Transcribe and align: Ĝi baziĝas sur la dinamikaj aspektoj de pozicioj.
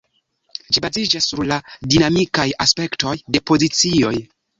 Ĝi 0.77 0.81
baziĝas 0.85 1.27
sur 1.31 1.41
la 1.51 1.57
dinamikaj 1.93 2.45
aspektoj 2.67 3.13
de 3.37 3.43
pozicioj. 3.51 4.13